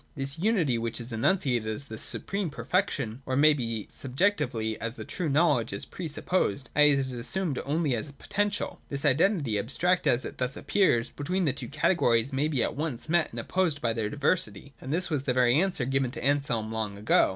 This 0.15 0.39
unity 0.39 0.79
which 0.79 0.99
is 0.99 1.11
enunciated 1.11 1.67
as 1.69 1.85
the 1.85 1.99
supreme 1.99 2.49
perfec 2.49 2.89
tion 2.89 3.21
or, 3.23 3.35
it 3.35 3.37
may 3.37 3.53
be, 3.53 3.87
subjectively, 3.91 4.81
as 4.81 4.95
the 4.95 5.05
true 5.05 5.29
knowledge, 5.29 5.71
is 5.71 5.85
pre 5.85 6.07
supposed, 6.07 6.71
i.e. 6.75 6.89
it 6.89 6.97
is 6.97 7.11
assumed 7.11 7.59
only 7.65 7.95
as 7.95 8.11
potential. 8.13 8.81
This 8.89 9.05
identity, 9.05 9.59
abstract 9.59 10.07
as 10.07 10.25
it 10.25 10.39
thus 10.39 10.57
appears, 10.57 11.11
between 11.11 11.45
the 11.45 11.53
two 11.53 11.67
categories 11.67 12.33
maybe 12.33 12.63
at 12.63 12.75
once 12.75 13.09
met 13.09 13.29
and 13.29 13.39
opposed 13.39 13.79
by 13.79 13.93
their 13.93 14.09
diversity; 14.09 14.73
and 14.81 14.91
this 14.91 15.11
was 15.11 15.25
the 15.25 15.33
very 15.35 15.53
answer 15.61 15.85
given 15.85 16.09
to 16.09 16.23
Anselm 16.25 16.71
long 16.71 16.97
ago. 16.97 17.29